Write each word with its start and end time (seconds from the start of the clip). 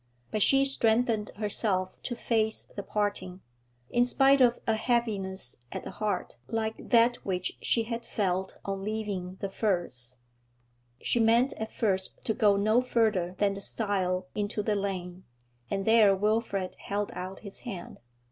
But 0.31 0.41
she 0.41 0.65
strengthened 0.65 1.29
herself 1.35 1.95
to 2.01 2.15
face 2.15 2.65
the 2.65 2.81
parting, 2.81 3.41
in 3.91 4.03
spite 4.03 4.41
of 4.41 4.57
a 4.65 4.73
heaviness 4.73 5.57
at 5.71 5.83
the 5.83 5.91
heart 5.91 6.37
like 6.47 6.89
that 6.89 7.17
which 7.17 7.55
she 7.61 7.83
had 7.83 8.03
felt 8.03 8.57
on 8.65 8.83
leaving 8.83 9.35
The 9.41 9.51
Firs. 9.51 10.17
She 11.03 11.19
meant 11.19 11.53
at 11.53 11.71
first 11.71 12.15
to 12.25 12.33
go 12.33 12.57
no 12.57 12.81
further 12.81 13.35
than 13.37 13.53
the 13.53 13.61
stile 13.61 14.25
into 14.33 14.63
the 14.63 14.73
lane, 14.73 15.23
and 15.69 15.85
there 15.85 16.15
Wilfrid 16.15 16.77
held 16.79 17.11
out 17.13 17.41
his 17.41 17.59
hand. 17.59 17.99